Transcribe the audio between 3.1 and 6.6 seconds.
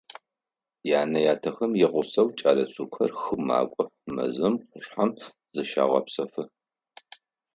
хым макӏох, мэзым, къушъхьэм зыщагъэпсэфы.